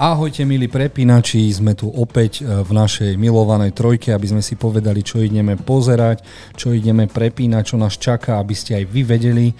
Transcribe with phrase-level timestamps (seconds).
[0.00, 5.04] Ahojte milí prepínači, sme tu opäť e, v našej milovanej trojke, aby sme si povedali,
[5.04, 6.24] čo ideme pozerať,
[6.56, 9.52] čo ideme prepínať, čo nás čaká, aby ste aj vy vedeli,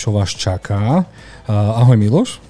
[0.00, 1.04] čo vás čaká.
[1.52, 2.40] Ahoj Miloš.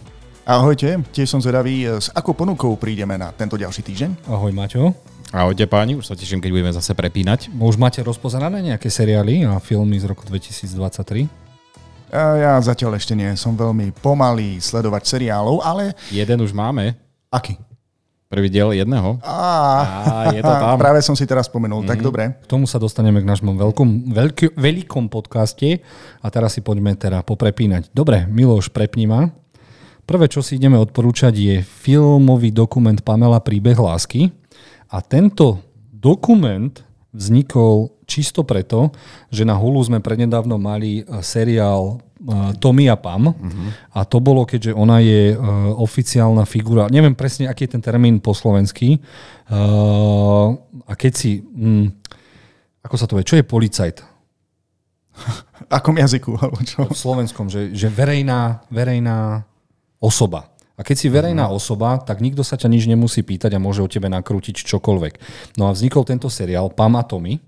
[0.47, 4.31] Ahojte, tiež som zvedavý, e, s akou ponukou prídeme na tento ďalší týždeň.
[4.31, 4.95] Ahoj Maťo.
[5.35, 7.51] Ahojte páni, už sa teším, keď budeme zase prepínať.
[7.59, 11.46] Už máte rozpozerané nejaké seriály a filmy z roku 2023?
[12.13, 13.29] Ja zatiaľ ešte nie.
[13.35, 15.95] Som veľmi pomalý sledovať seriálov, ale...
[16.15, 16.95] Jeden už máme.
[17.31, 17.59] Aký?
[18.27, 19.23] Prvý diel jedného.
[19.23, 19.39] Á,
[20.03, 20.75] Á je to tam.
[20.83, 21.91] Práve som si teraz spomenul, mm-hmm.
[21.91, 22.07] tak mhm.
[22.07, 22.23] dobre.
[22.43, 25.79] K tomu sa dostaneme k nášmu veľkom, veľký, veľkom podcaste
[26.19, 27.95] a teraz si poďme teda poprepínať.
[27.95, 29.31] Dobre, Miloš, prepni ma.
[30.07, 34.31] Prvé, čo si ideme odporúčať, je filmový dokument Pamela Príbeh lásky.
[34.87, 35.59] A tento
[35.91, 36.71] dokument
[37.17, 38.93] vznikol čisto preto,
[39.33, 43.69] že na Hulu sme prednedávno mali e, seriál uh, Tommy a Pam uh-huh.
[43.97, 48.23] a to bolo, keďže ona je uh, oficiálna figura, neviem presne, aký je ten termín
[48.23, 49.03] po slovensky,
[49.51, 50.55] uh,
[50.87, 51.91] a keď si, um,
[52.85, 53.97] ako sa to vie, čo je policajt?
[55.77, 56.37] Akom jazyku?
[56.39, 56.87] Alebo čo?
[56.87, 59.49] V slovenskom, že, že verejná, verejná
[59.99, 60.56] osoba.
[60.77, 63.89] A keď si verejná osoba, tak nikto sa ťa nič nemusí pýtať a môže o
[63.89, 65.15] tebe nakrútiť čokoľvek.
[65.57, 67.41] No a vznikol tento seriál Pam a Tommy,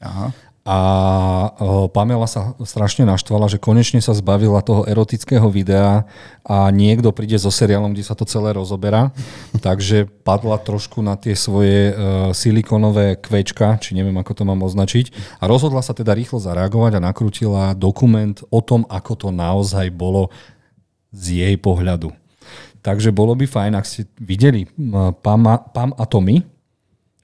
[0.00, 0.32] Aha.
[0.66, 0.78] A
[1.94, 6.02] Pamela sa strašne naštvala, že konečne sa zbavila toho erotického videa
[6.42, 9.14] a niekto príde so seriálom, kde sa to celé rozoberá.
[9.66, 15.38] Takže padla trošku na tie svoje uh, silikonové kvečka, či neviem, ako to mám označiť.
[15.38, 20.34] A rozhodla sa teda rýchlo zareagovať a nakrutila dokument o tom, ako to naozaj bolo
[21.14, 22.25] z jej pohľadu.
[22.86, 24.62] Takže bolo by fajn, ak ste videli
[25.18, 26.38] Pam a, Pam a Tommy,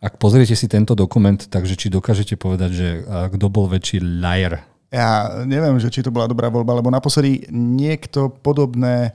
[0.03, 4.67] ak pozriete si tento dokument, takže či dokážete povedať, že kto bol väčší liar?
[4.91, 9.15] Ja neviem, že či to bola dobrá voľba, lebo naposledy niekto podobné,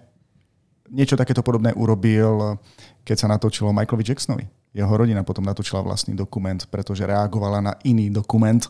[0.88, 2.56] niečo takéto podobné urobil,
[3.04, 4.48] keď sa natočilo Michaelovi Jacksonovi.
[4.72, 8.64] Jeho rodina potom natočila vlastný dokument, pretože reagovala na iný dokument.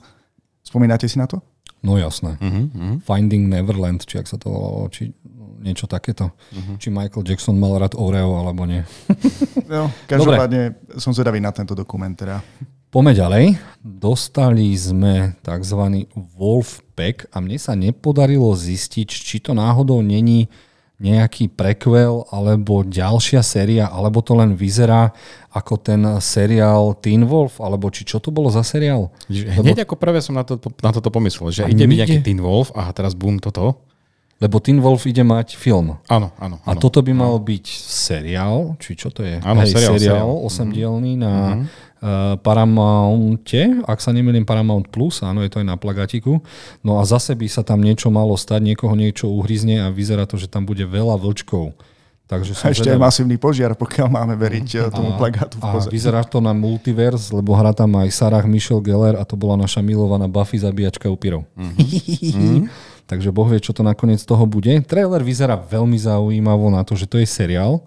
[0.65, 1.45] Spomínate si na to?
[1.85, 2.37] No jasné.
[2.41, 2.95] Uh-huh, uh-huh.
[3.05, 5.13] Finding Neverland, či ak sa to volalo, či
[5.61, 6.33] niečo takéto.
[6.33, 6.75] Uh-huh.
[6.77, 8.81] Či Michael Jackson mal rád Oreo, alebo nie.
[9.71, 10.99] no, každopádne Dobre.
[11.01, 12.41] som zvedavý na tento dokument teda.
[12.87, 13.45] Poďme ďalej.
[13.83, 16.07] Dostali sme tzv.
[16.39, 20.47] Wolf Pack a mne sa nepodarilo zistiť, či to náhodou není
[20.97, 25.13] nejaký prequel alebo ďalšia séria, alebo to len vyzerá
[25.53, 29.13] ako ten seriál Teen Wolf, alebo či čo to bolo za seriál?
[29.29, 29.85] Hneď Lebo...
[29.85, 32.89] ako prvé som na, to, na toto pomyslel, že ide byť nejaký Teen Wolf a
[32.93, 33.85] teraz boom toto.
[34.37, 35.97] Lebo Teen Wolf ide mať film.
[36.05, 36.61] Áno, áno.
[36.61, 39.41] A toto by mal byť seriál, či čo to je?
[39.41, 41.86] Áno, Hej, seriál, seriál, osemdielný na uh-huh.
[42.01, 46.41] Uh, Paramounte, ak sa nemýlim Paramount Plus, áno, je to aj na plagatiku.
[46.85, 50.37] No a zase by sa tam niečo malo stať, niekoho niečo uhryzne a vyzerá to,
[50.39, 51.73] že tam bude veľa vlčkov.
[52.27, 56.27] Takže som ešte je masívny požiar, pokiaľ máme veriť a, tomu plagátu v A vyzerá
[56.27, 60.27] to na multiverse, lebo hrá tam aj Sarah Michelle Geller a to bola naša milovaná
[60.27, 61.47] Buffy zabíjačka upírov.
[61.55, 62.67] Mm-hmm.
[63.09, 64.75] Takže Boh vie, čo to nakoniec toho bude.
[64.83, 67.79] Trailer vyzerá veľmi zaujímavo na to, že to je seriál.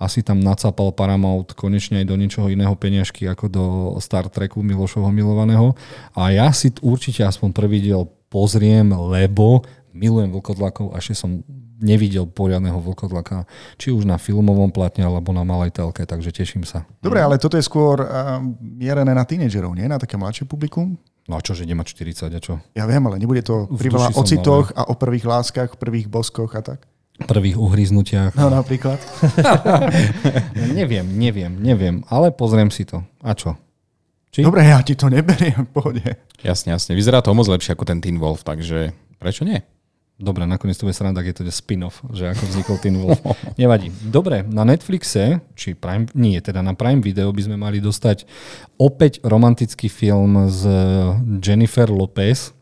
[0.00, 3.64] Asi tam nacapal Paramount konečne aj do niečoho iného peniažky ako do
[4.00, 5.76] Star Treku Milošovho milovaného.
[6.16, 9.60] A ja si určite aspoň prvý diel pozriem, lebo
[9.92, 11.44] milujem vlkodlakov a ešte som
[11.80, 13.48] nevidel poriadneho vlkodlaka,
[13.80, 16.84] či už na filmovom platne alebo na malej telke, takže teším sa.
[17.00, 19.88] Dobre, ale toto je skôr uh, mierené na tínedžerov, nie?
[19.88, 21.00] Na také mladšie publikum?
[21.24, 22.58] No a čo, že nemá 40 a čo?
[22.76, 26.60] Ja viem, ale nebude to pri veľa ocitoch a o prvých láskach, prvých boskoch a
[26.60, 26.89] tak?
[27.24, 28.36] Prvých uhryznutiach.
[28.36, 29.00] No napríklad.
[30.78, 33.04] neviem, neviem, neviem, ale pozriem si to.
[33.20, 33.56] A čo?
[34.30, 34.46] Či?
[34.46, 36.02] Dobre, ja ti to neberiem, pohode.
[36.40, 36.94] Jasne, jasne.
[36.94, 39.58] Vyzerá to moc lepšie ako ten Teen Wolf, takže prečo nie?
[40.20, 43.24] Dobre, nakoniec to bude sranda, je to spin-off, že ako vznikol Teen Wolf.
[43.60, 43.88] Nevadí.
[44.04, 48.28] Dobre, na Netflixe, či Prime, nie, teda na Prime Video by sme mali dostať
[48.76, 50.68] opäť romantický film s
[51.40, 52.52] Jennifer Lopez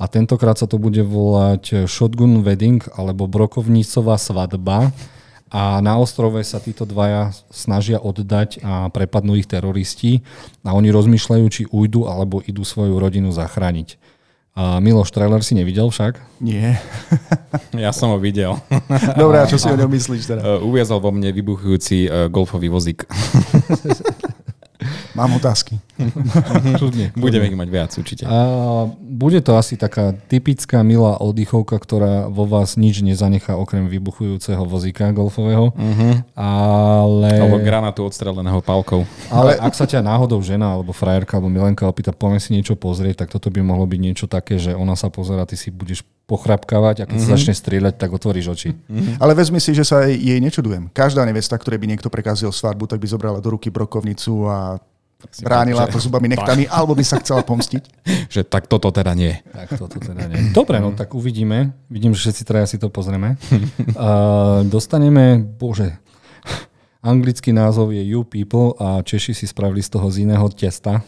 [0.00, 4.92] a tentokrát sa to bude volať Shotgun Wedding alebo Brokovnícová svadba
[5.50, 10.22] a na ostrove sa títo dvaja snažia oddať a prepadnú ich teroristi
[10.62, 13.98] a oni rozmýšľajú, či ujdu alebo idú svoju rodinu zachrániť.
[14.54, 16.22] A Miloš, trailer si nevidel však?
[16.42, 16.78] Nie.
[17.74, 18.58] ja som ho videl.
[19.20, 20.42] Dobre, a čo si o ňom myslíš teda?
[20.42, 23.06] Uh, uviazal vo mne vybuchujúci uh, golfový vozík.
[25.20, 25.76] Mám otázky.
[26.80, 27.12] Čudne.
[27.12, 28.24] Budeme ich mať viac určite.
[28.24, 34.64] A bude to asi taká typická milá oddychovka, ktorá vo vás nič nezanechá okrem vybuchujúceho
[34.64, 35.76] vozíka golfového.
[35.76, 36.12] Uh-huh.
[36.32, 37.36] Ale...
[37.36, 39.04] Alebo granátu odstreleného pálkou.
[39.28, 43.28] Ale ak sa ťa náhodou žena alebo frajerka alebo milenka opýta, poďme si niečo pozrieť,
[43.28, 47.02] tak toto by mohlo byť niečo také, že ona sa pozera, ty si budeš pochrapkávať
[47.02, 47.34] a keď mm-hmm.
[47.34, 48.70] sa začne strieľať, tak otvoríš oči.
[48.72, 49.18] Mm-hmm.
[49.18, 50.86] Ale vezmi si, že sa jej nečudujem.
[50.94, 54.78] Každá nevesta, ktorej by niekto prekazil svadbu, tak by zobrala do ruky brokovnicu a
[55.44, 57.82] bránila to zubami nechtami, alebo by sa chcela pomstiť.
[58.34, 59.38] že tak toto teda nie.
[59.52, 60.50] Tak toto teda nie.
[60.58, 61.72] Dobre, no tak uvidíme.
[61.88, 63.36] Vidím, že všetci traja si to pozrieme.
[63.90, 65.98] Uh, dostaneme, bože,
[67.00, 71.00] Anglický názov je You People a Češi si spravili z toho z iného testa.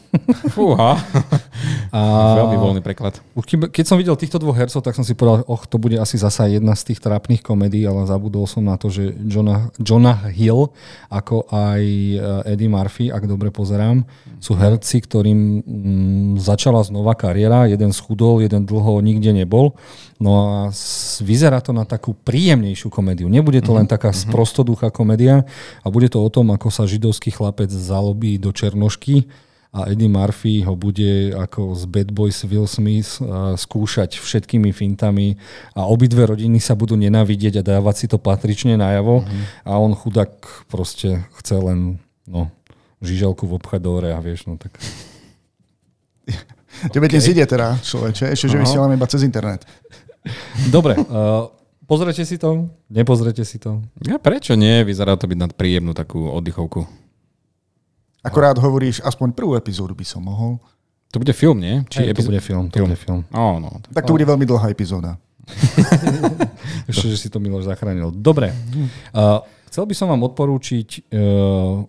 [0.57, 0.97] Fúha.
[1.93, 2.01] A
[2.41, 3.21] Veľmi voľný preklad.
[3.37, 6.49] Keď som videl týchto dvoch hercov, tak som si povedal, och, to bude asi zasa
[6.49, 10.73] jedna z tých trápnych komedí, ale zabudol som na to, že Jonah, Jonah Hill,
[11.13, 14.09] ako aj eh, Eddie Murphy, ak dobre pozerám,
[14.41, 17.69] sú herci, ktorým mm, začala znova kariéra.
[17.69, 19.77] Jeden schudol, jeden dlho nikde nebol.
[20.17, 20.51] No a
[21.21, 23.29] vyzerá to na takú príjemnejšiu komédiu.
[23.29, 23.93] Nebude to len mhm.
[23.93, 24.33] taká mm-hmm.
[24.33, 25.45] sprostoduchá komédia
[25.83, 29.27] a bude to o tom, ako sa židovský chlapec zalobí do černošky
[29.73, 33.17] a Eddie Murphy ho bude ako z Bad Boys Will Smith
[33.57, 35.41] skúšať všetkými fintami
[35.73, 39.43] a obidve rodiny sa budú nenávidieť a dávať si to patrične najavo mm-hmm.
[39.65, 40.33] a on chudák
[40.69, 41.97] proste chce len
[42.29, 42.53] no,
[43.01, 44.77] žiželku v obchať do a vieš, no tak...
[46.93, 47.17] Tebe okay.
[47.17, 49.65] dnes ide teda, človeče, ešte, že vysielame iba cez internet.
[50.73, 51.49] Dobre, uh,
[51.87, 52.71] pozrete si to?
[52.89, 53.83] Nepozrete si to?
[54.03, 54.83] Ja prečo nie?
[54.87, 56.87] Vyzerá to byť na príjemnú takú oddychovku.
[58.23, 60.63] Akorát hovoríš, aspoň prvú epizódu by som mohol.
[61.13, 61.83] To bude film, nie?
[61.91, 62.71] Či Hej, to bude film.
[62.73, 62.89] To film.
[62.89, 63.21] Bude film.
[63.35, 63.83] Oh, no.
[63.93, 65.19] Tak to bude veľmi dlhá epizóda.
[66.91, 68.15] Ešte, že si to Miloš zachránil.
[68.15, 68.55] Dobre.
[69.13, 71.85] Uh, chcel by som vám odporúčiť uh,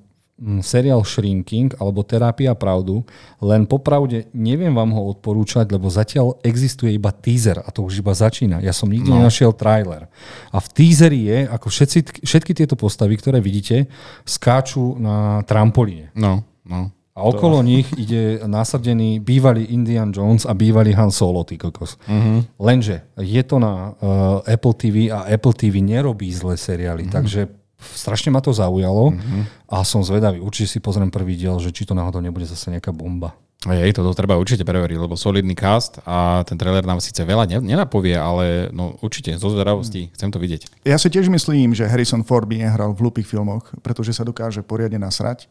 [0.59, 3.07] seriál Shrinking alebo Terapia pravdu,
[3.39, 8.11] len popravde neviem vám ho odporúčať, lebo zatiaľ existuje iba teaser a to už iba
[8.11, 8.59] začína.
[8.59, 9.23] Ja som nikde no.
[9.23, 10.11] nenašiel trailer.
[10.51, 13.87] A v teaseri je, ako všetci, všetky tieto postavy, ktoré vidíte,
[14.27, 16.11] skáču na trampolíne.
[16.13, 16.91] No, no.
[17.13, 17.69] A okolo to...
[17.69, 22.01] nich ide nasadený bývalý Indian Jones a bývalý Han Solo, ty kokos.
[22.09, 22.41] Uh-huh.
[22.57, 27.15] Lenže je to na uh, Apple TV a Apple TV nerobí zlé seriály, uh-huh.
[27.21, 27.41] takže
[27.91, 29.67] strašne ma to zaujalo mm-hmm.
[29.67, 30.39] a som zvedavý.
[30.39, 33.35] Určite si pozriem prvý diel, že či to náhodou nebude zase nejaká bomba.
[33.63, 38.11] Hej, toto treba určite preveriť, lebo solidný cast a ten trailer nám síce veľa nenapovie,
[38.11, 40.83] ale no určite, zo zvedavosti, chcem to vidieť.
[40.83, 44.59] Ja si tiež myslím, že Harrison Ford by nehral v hlupých filmoch, pretože sa dokáže
[44.67, 45.47] poriadne nasrať.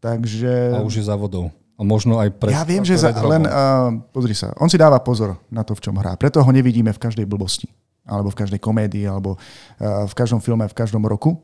[0.00, 0.72] Takže...
[0.72, 1.52] A už je závodov.
[1.76, 2.48] A možno aj pre...
[2.48, 3.44] Ja viem, že za, len...
[3.44, 6.16] Uh, pozri sa, on si dáva pozor na to, v čom hrá.
[6.16, 7.68] Preto ho nevidíme v každej blbosti.
[8.08, 11.36] Alebo v každej komédii, alebo uh, v každom filme, v každom roku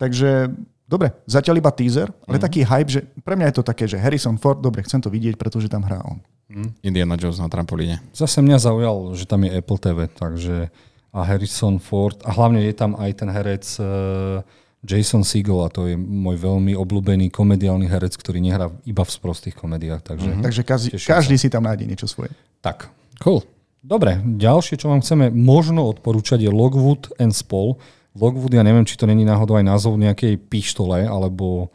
[0.00, 0.48] Takže
[0.88, 2.44] dobre, zatiaľ iba teaser, ale mm.
[2.48, 5.36] taký hype, že pre mňa je to také, že Harrison Ford, dobre, chcem to vidieť,
[5.36, 6.24] pretože tam hrá on.
[6.48, 6.72] Mm.
[6.80, 8.00] Indiana Jones na trampolíne.
[8.16, 10.72] Zase mňa zaujal, že tam je Apple TV, takže
[11.10, 14.46] a Harrison Ford a hlavne je tam aj ten herec uh,
[14.86, 19.58] Jason Segel a to je môj veľmi obľúbený komediálny herec, ktorý nehrá iba v sprostých
[19.58, 20.06] komediách.
[20.06, 20.44] Takže, mm-hmm.
[20.46, 22.32] takže každý, každý si tam nájde niečo svoje.
[22.62, 22.88] Tak.
[23.20, 23.42] Cool.
[23.80, 27.76] Dobre, ďalšie, čo vám chceme možno odporúčať je Logwood and Spol.
[28.18, 31.70] Lockwood, ja neviem, či to není náhodou aj názov nejakej pištole, alebo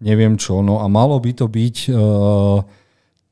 [0.00, 0.64] neviem čo.
[0.64, 2.64] No a malo by to byť uh,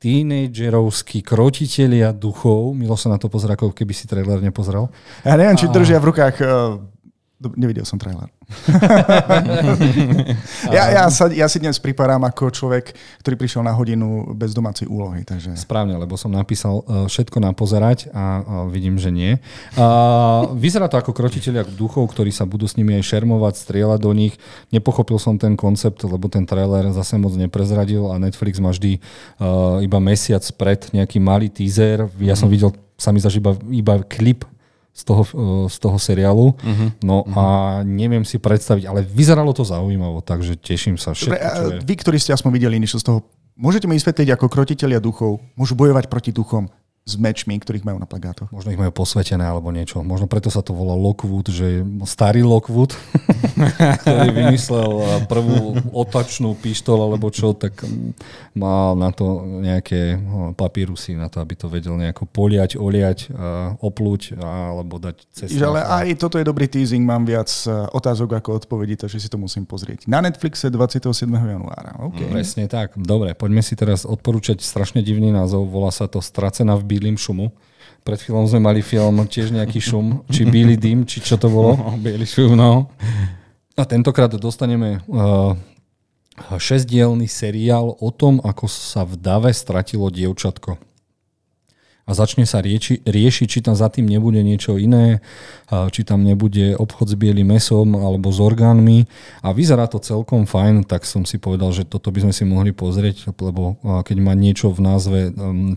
[0.03, 2.77] tínejdžerovskí krotitelia duchov.
[2.77, 4.91] Milo sa na to pozrieť, ako keby si trailer nepozrel.
[5.25, 6.77] Ja neviem, či držia v rukách uh,
[7.41, 8.31] Nevidel som trailer.
[10.75, 14.87] ja, ja, sa, ja si dnes pripadám ako človek, ktorý prišiel na hodinu bez domácej
[14.87, 15.27] úlohy.
[15.27, 15.57] Takže...
[15.59, 19.35] Správne, lebo som napísal uh, všetko na pozerať a uh, vidím, že nie.
[19.75, 24.11] Uh, vyzerá to ako krotiteľia duchov, ktorí sa budú s nimi aj šermovať, strieľať do
[24.15, 24.39] nich.
[24.71, 29.03] Nepochopil som ten koncept, lebo ten trailer zase moc neprezradil a Netflix má vždy
[29.41, 32.07] uh, iba mesiac pred nejaký malý teaser.
[32.23, 32.53] Ja som mhm.
[32.55, 34.45] videl sa mi zažíva iba klip
[34.93, 36.53] z toho, eh, z toho seriálu.
[36.53, 36.89] Uh-huh.
[37.01, 37.33] No uh-huh.
[37.33, 37.45] a
[37.81, 41.17] neviem si predstaviť, ale vyzeralo to zaujímavo, takže teším sa.
[41.17, 41.77] Všetko, Dobre.
[41.81, 43.25] Vy, ktorí ste aspoň videli niečo z toho,
[43.57, 46.69] môžete mi vysvetliť, ako krotiteľia duchov môžu bojovať proti duchom
[47.03, 48.47] s mečmi, ktorých majú na plagátoch.
[48.47, 49.99] Možno ich majú posvetené alebo niečo.
[50.07, 52.95] Možno preto sa to volá Lockwood, že je starý Lockwood,
[54.07, 54.91] ktorý vymyslel
[55.27, 57.75] prvú otačnú pištol alebo čo, tak
[58.55, 60.15] mal na to nejaké
[60.55, 63.27] papírusy na to, aby to vedel nejako poliať, oliať,
[63.83, 65.59] oplúť alebo dať cez.
[65.59, 69.35] Ale aj toto je dobrý teasing, mám viac e, otázok ako odpovedí, takže si to
[69.35, 70.07] musím pozrieť.
[70.07, 71.27] Na Netflixe 27.
[71.27, 71.99] januára.
[72.11, 72.31] Okay.
[72.31, 72.95] Presne tak.
[72.95, 75.67] Dobre, poďme si teraz odporúčať strašne divný názov.
[75.67, 77.49] Volá sa to Stracená v Bílým šumu.
[78.05, 81.73] Pred chvíľou sme mali film tiež nejaký šum, či Bílý dym, či čo to bolo.
[81.81, 82.93] No, Bílý šum, no.
[83.73, 85.57] A tentokrát dostaneme uh,
[86.37, 90.77] šesťdielný seriál o tom, ako sa v dave stratilo dievčatko.
[92.03, 95.23] A začne sa rieči, riešiť, či tam za tým nebude niečo iné,
[95.71, 99.07] či tam nebude obchod s bielým mesom alebo s orgánmi
[99.39, 102.75] a vyzerá to celkom fajn, tak som si povedal, že toto by sme si mohli
[102.75, 105.19] pozrieť, lebo keď má niečo v názve,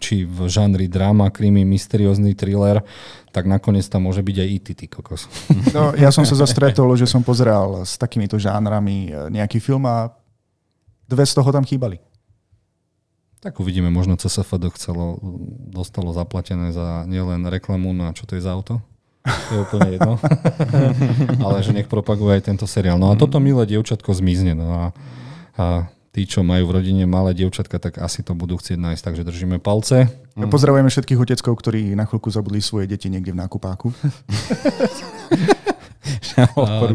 [0.02, 2.83] či v žánri drama, krimi, mysteriózny thriller,
[3.30, 5.28] tak nakoniec tam môže byť aj IT, ty kokos.
[5.76, 10.09] No, ja som sa zastretol, že som pozeral s takýmito žánrami e, nejaký film a
[11.04, 12.00] dve z toho tam chýbali.
[13.46, 15.22] Tak uvidíme, možno CSFD chcelo,
[15.70, 18.82] dostalo zaplatené za nielen reklamu na čo to je za auto.
[19.22, 20.18] To je úplne jedno.
[21.46, 22.98] Ale že nech propaguje aj tento seriál.
[22.98, 24.58] No a toto milé dievčatko zmizne.
[24.58, 24.84] No a,
[25.54, 29.14] a tí, čo majú v rodine malé dievčatka, tak asi to budú chcieť nájsť.
[29.14, 30.10] Takže držíme palce.
[30.34, 30.50] Mm.
[30.50, 33.94] Pozdravujeme všetkých oteckov, ktorí na chvíľku zabudli svoje deti niekde v nákupáku.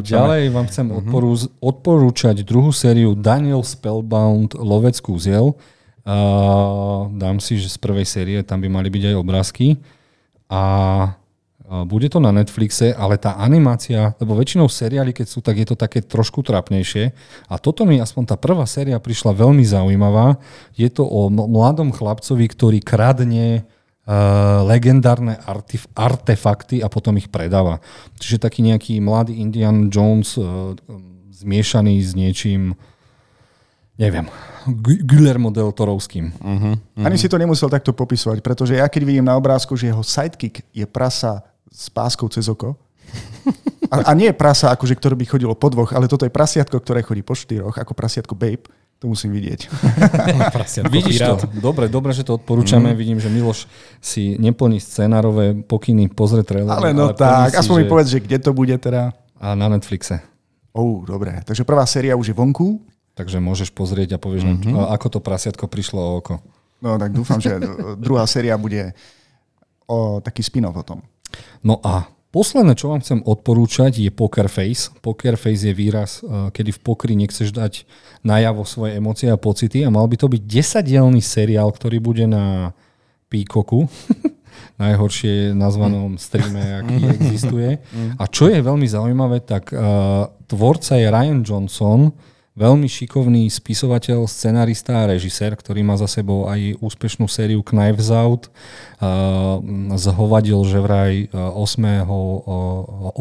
[0.04, 1.32] ďalej vám chcem odporú,
[1.64, 5.56] odporúčať druhú sériu Daniel Spellbound Lovec kúziel.
[7.12, 9.78] Dám si, že z prvej série tam by mali byť aj obrázky.
[10.52, 10.62] A
[11.72, 15.80] bude to na Netflixe, ale tá animácia, lebo väčšinou seriály, keď sú, tak je to
[15.80, 17.16] také trošku trapnejšie.
[17.48, 20.36] A toto mi aspoň tá prvá séria prišla veľmi zaujímavá.
[20.76, 27.80] Je to o mladom chlapcovi, ktorý kradne uh, legendárne artif- artefakty a potom ich predáva.
[28.20, 30.76] Čiže taký nejaký mladý Indian Jones uh,
[31.32, 32.76] zmiešaný s niečím,
[34.02, 34.26] neviem,
[35.06, 36.34] Guillermo del Torovským.
[36.34, 37.06] Uh-huh, uh-huh.
[37.06, 40.66] Ani si to nemusel takto popisovať, pretože ja keď vidím na obrázku, že jeho sidekick
[40.74, 42.74] je prasa s páskou cez oko,
[43.92, 46.80] a, a nie je prasa, akože, ktoré by chodilo po dvoch, ale toto je prasiatko,
[46.80, 48.64] ktoré chodí po štyroch, ako prasiatko Babe,
[49.02, 49.68] to musím vidieť.
[50.94, 51.36] Vidíš to?
[51.58, 52.94] Dobre, dobre, že to odporúčame.
[52.94, 52.98] Mm.
[53.02, 53.66] Vidím, že Miloš
[53.98, 56.70] si neplní scenárové pokyny, pozrie trailer.
[56.70, 57.82] Ale no ale tak, aspoň že...
[57.82, 59.10] mi povedz, že kde to bude teda.
[59.42, 60.22] A na Netflixe.
[60.70, 61.34] Oh, dobre.
[61.44, 62.78] Takže prvá séria už je vonku.
[63.16, 64.72] Takže môžeš pozrieť a povieš mm-hmm.
[64.72, 66.36] nám, ako to prasiatko prišlo o oko.
[66.82, 67.62] No tak dúfam, že
[68.02, 68.98] druhá séria bude
[69.86, 71.00] o taký spin-off o tom.
[71.62, 74.90] No a posledné, čo vám chcem odporúčať, je Poker Face.
[75.04, 77.86] Poker Face je výraz, eh, kedy v pokry nechceš dať
[78.24, 82.74] najavo svoje emócie a pocity a mal by to byť desadelný seriál, ktorý bude na
[83.30, 83.86] Peacocku.
[84.82, 87.80] najhoršie nazvanom streame, aký existuje.
[88.18, 92.12] A čo je veľmi zaujímavé, tak uh, tvorca je Ryan Johnson,
[92.62, 98.54] veľmi šikovný spisovateľ, scenarista a režisér, ktorý má za sebou aj úspešnú sériu Knives Out.
[99.98, 102.06] Zhovadil že vraj 8.
[102.06, 103.18] 8.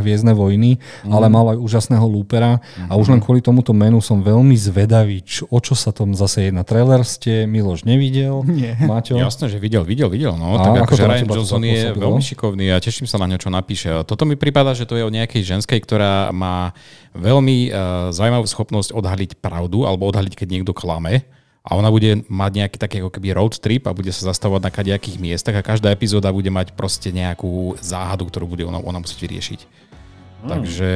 [0.00, 1.12] Hviezdne vojny, mm.
[1.12, 2.64] ale mal aj úžasného lúpera.
[2.80, 2.88] Mm.
[2.88, 6.48] A už len kvôli tomuto menu som veľmi zvedavý, čo, o čo sa tom zase
[6.48, 6.64] jedna.
[6.64, 8.40] Trailer ste Miloš nevidel?
[8.48, 8.80] Nie.
[8.80, 9.20] Maťo?
[9.20, 10.32] Jasné, že videl, videl, videl.
[10.32, 10.56] No.
[10.56, 13.92] A tak akože Ryan Johnson je veľmi šikovný a teším sa na ňo, čo napíše.
[14.08, 16.72] Toto mi prípada, že to je o nejakej ženskej, ktorá má
[17.18, 21.26] veľmi uh, zaujímavú schopnosť odhaliť pravdu alebo odhaliť, keď niekto klame.
[21.68, 24.72] A ona bude mať nejaký taký ako keby road trip a bude sa zastavovať na
[24.72, 29.20] kadejakých miestach a každá epizóda bude mať proste nejakú záhadu, ktorú bude ona, ona musieť
[29.28, 29.60] vyriešiť.
[29.60, 30.48] Hmm.
[30.48, 30.90] Takže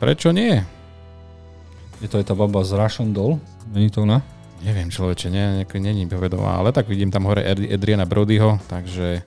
[0.00, 0.64] prečo nie?
[2.00, 3.42] Je to aj tá baba z Russian Doll?
[3.68, 4.24] Není to ona?
[4.58, 9.22] Neviem, človeče, nie, není povedová, ale tak vidím tam hore Adriana Brodyho, takže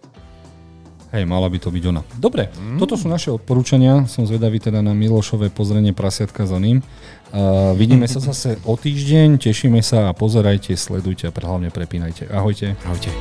[1.11, 2.01] Hej, mala by to byť ona.
[2.15, 2.79] Dobre, mm.
[2.79, 4.07] toto sú naše odporúčania.
[4.07, 6.79] Som zvedavý teda na Milošové pozrenie prasiatka za ním.
[7.31, 12.31] Uh, vidíme sa zase o týždeň, tešíme sa a pozerajte, sledujte a hlavne prepínajte.
[12.31, 12.79] Ahojte.
[12.87, 13.11] Ahojte.